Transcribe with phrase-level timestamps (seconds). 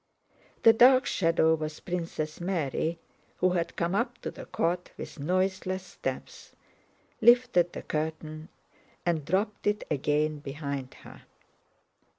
[0.63, 2.97] The dark shadow was Princess Mary,
[3.37, 6.55] who had come up to the cot with noiseless steps,
[7.21, 8.49] lifted the curtain,
[9.05, 11.21] and dropped it again behind her.